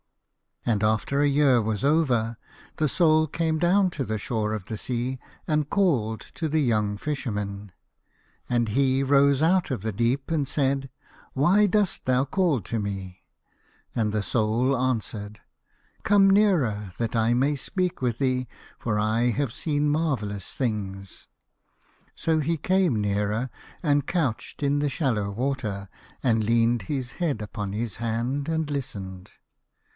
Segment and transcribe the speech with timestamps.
[0.65, 2.37] And after a year was over
[2.77, 6.97] the Soul came down to the shore of the sea and called to the young
[6.97, 7.71] Fisherman,
[8.49, 10.89] and he rose out of the deep, and said,"
[11.33, 13.23] Why dost thou call to me?"
[13.95, 15.39] And the Soul answered,"
[16.03, 18.47] Come nearer, that I may speak with thee,
[18.79, 21.27] for I have seen mar vellous things."
[22.15, 23.49] So he came nearer,
[23.83, 25.89] and couched in the shallow water,
[26.23, 29.31] and leaned his head upon his hand and listened.